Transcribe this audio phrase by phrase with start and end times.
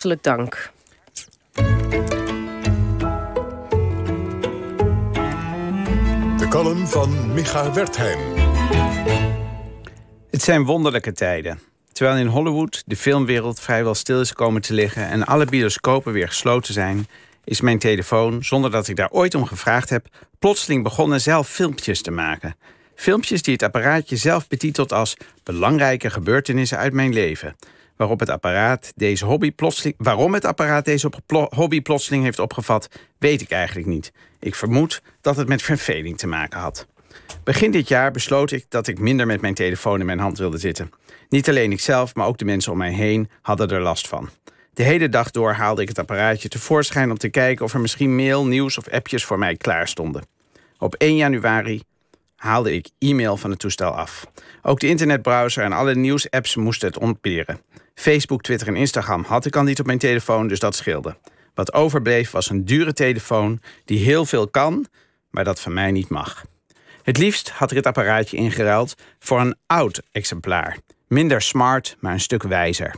[0.00, 0.70] Hartelijk dank.
[6.38, 8.18] De column van Micha Wertheim.
[10.30, 11.60] Het zijn wonderlijke tijden.
[11.92, 16.28] Terwijl in Hollywood de filmwereld vrijwel stil is komen te liggen en alle bioscopen weer
[16.28, 17.06] gesloten zijn,
[17.44, 20.06] is mijn telefoon, zonder dat ik daar ooit om gevraagd heb,
[20.38, 22.56] plotseling begonnen zelf filmpjes te maken.
[22.94, 27.56] Filmpjes die het apparaatje zelf betitelt als belangrijke gebeurtenissen uit mijn leven.
[28.00, 31.10] Waarop het apparaat deze hobby plotseling, waarom het apparaat deze
[31.54, 34.12] hobby plotseling heeft opgevat, weet ik eigenlijk niet.
[34.38, 36.86] Ik vermoed dat het met verveling te maken had.
[37.44, 40.58] Begin dit jaar besloot ik dat ik minder met mijn telefoon in mijn hand wilde
[40.58, 40.90] zitten.
[41.28, 44.28] Niet alleen ikzelf, maar ook de mensen om mij heen hadden er last van.
[44.72, 48.16] De hele dag door haalde ik het apparaatje tevoorschijn om te kijken of er misschien
[48.16, 50.22] mail, nieuws of appjes voor mij klaar stonden.
[50.78, 51.82] Op 1 januari
[52.40, 54.26] haalde ik e-mail van het toestel af.
[54.62, 57.60] Ook de internetbrowser en alle nieuwsapps moesten het ontberen.
[57.94, 61.16] Facebook, Twitter en Instagram had ik al niet op mijn telefoon, dus dat scheelde.
[61.54, 64.86] Wat overbleef was een dure telefoon die heel veel kan,
[65.30, 66.44] maar dat van mij niet mag.
[67.02, 70.78] Het liefst had ik het apparaatje ingeruild voor een oud exemplaar.
[71.08, 72.94] Minder smart, maar een stuk wijzer.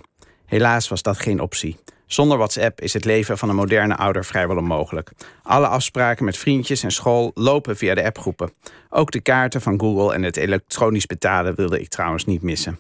[0.47, 1.77] Helaas was dat geen optie.
[2.13, 5.11] Zonder WhatsApp is het leven van een moderne ouder vrijwel onmogelijk.
[5.43, 8.53] Alle afspraken met vriendjes en school lopen via de appgroepen.
[8.89, 12.79] Ook de kaarten van Google en het elektronisch betalen wilde ik trouwens niet missen.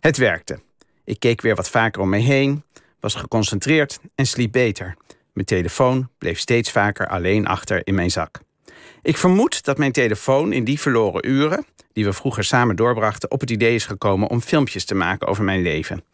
[0.00, 0.60] Het werkte.
[1.04, 2.62] Ik keek weer wat vaker om me heen,
[3.00, 4.96] was geconcentreerd en sliep beter.
[5.32, 8.40] Mijn telefoon bleef steeds vaker alleen achter in mijn zak.
[9.02, 13.40] Ik vermoed dat mijn telefoon in die verloren uren, die we vroeger samen doorbrachten, op
[13.40, 16.04] het idee is gekomen om filmpjes te maken over mijn leven.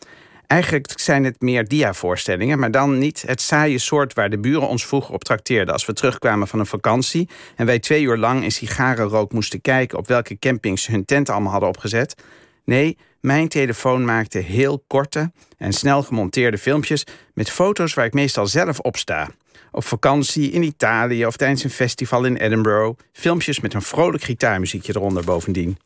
[0.46, 4.86] Eigenlijk zijn het meer dia-voorstellingen, maar dan niet het saaie soort waar de buren ons
[4.86, 8.52] vroeger op trakteerden als we terugkwamen van een vakantie en wij twee uur lang in
[8.52, 12.22] sigarenrook moesten kijken op welke campings hun tent allemaal hadden opgezet.
[12.64, 18.46] Nee, mijn telefoon maakte heel korte en snel gemonteerde filmpjes met foto's waar ik meestal
[18.46, 19.30] zelf op sta.
[19.72, 22.98] Op vakantie in Italië of tijdens een festival in Edinburgh.
[23.12, 25.78] Filmpjes met een vrolijk gitaarmuziekje eronder bovendien.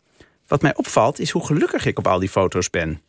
[0.46, 3.00] Wat mij opvalt is hoe gelukkig ik op al die foto's ben.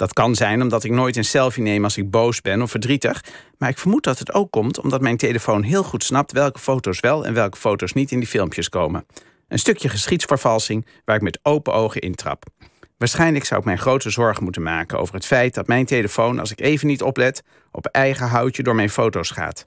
[0.00, 3.24] Dat kan zijn omdat ik nooit een selfie neem als ik boos ben of verdrietig.
[3.58, 7.00] Maar ik vermoed dat het ook komt omdat mijn telefoon heel goed snapt welke foto's
[7.00, 9.06] wel en welke foto's niet in die filmpjes komen.
[9.48, 12.44] Een stukje geschiedsvervalsing waar ik met open ogen intrap.
[12.98, 16.50] Waarschijnlijk zou ik mij grote zorgen moeten maken over het feit dat mijn telefoon, als
[16.50, 19.66] ik even niet oplet, op eigen houtje door mijn foto's gaat.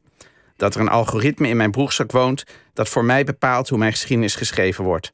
[0.56, 4.36] Dat er een algoritme in mijn broekzak woont dat voor mij bepaalt hoe mijn geschiedenis
[4.36, 5.12] geschreven wordt.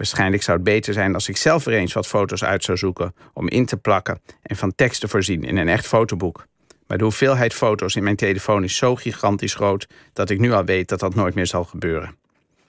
[0.00, 3.14] Waarschijnlijk zou het beter zijn als ik zelf weer eens wat foto's uit zou zoeken
[3.32, 6.46] om in te plakken en van tekst te voorzien in een echt fotoboek.
[6.86, 10.64] Maar de hoeveelheid foto's in mijn telefoon is zo gigantisch groot dat ik nu al
[10.64, 12.16] weet dat dat nooit meer zal gebeuren.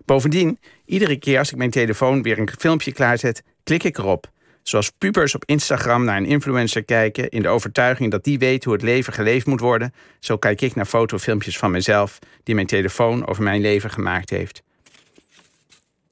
[0.06, 4.32] Bovendien, iedere keer als ik mijn telefoon weer een filmpje klaarzet, klik ik erop.
[4.64, 8.74] Zoals pubers op Instagram naar een influencer kijken in de overtuiging dat die weet hoe
[8.74, 13.28] het leven geleefd moet worden, zo kijk ik naar fotofilmpjes van mezelf die mijn telefoon
[13.28, 14.64] over mijn leven gemaakt heeft.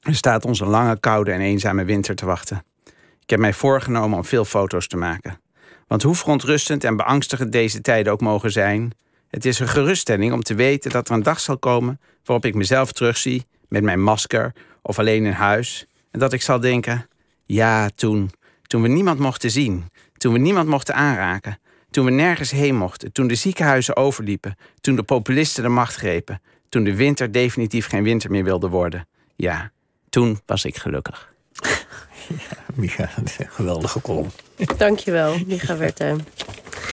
[0.00, 2.64] Er staat ons een lange, koude en eenzame winter te wachten.
[3.22, 5.40] Ik heb mij voorgenomen om veel foto's te maken.
[5.86, 8.92] Want hoe verontrustend en beangstigend deze tijden ook mogen zijn,
[9.28, 12.54] het is een geruststelling om te weten dat er een dag zal komen waarop ik
[12.54, 14.52] mezelf terugzie met mijn masker
[14.82, 17.08] of alleen in huis en dat ik zal denken:
[17.44, 18.30] ja, toen,
[18.62, 21.58] toen we niemand mochten zien, toen we niemand mochten aanraken,
[21.90, 26.40] toen we nergens heen mochten, toen de ziekenhuizen overliepen, toen de populisten de macht grepen,
[26.68, 29.08] toen de winter definitief geen winter meer wilde worden.
[29.36, 29.70] Ja,
[30.10, 31.28] toen was ik gelukkig.
[32.28, 34.30] Ja, Micha, een geweldige kolom.
[34.76, 36.20] Dankjewel, Micha Wertheim.